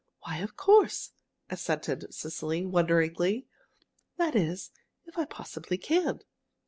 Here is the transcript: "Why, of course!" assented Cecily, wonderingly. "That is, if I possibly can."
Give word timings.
"Why, 0.23 0.37
of 0.39 0.57
course!" 0.57 1.11
assented 1.51 2.11
Cecily, 2.11 2.65
wonderingly. 2.65 3.45
"That 4.17 4.35
is, 4.35 4.71
if 5.05 5.15
I 5.15 5.25
possibly 5.25 5.77
can." 5.77 6.21